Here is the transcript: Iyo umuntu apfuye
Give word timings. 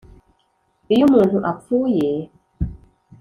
Iyo 0.93 1.03
umuntu 1.09 1.37
apfuye 1.51 2.09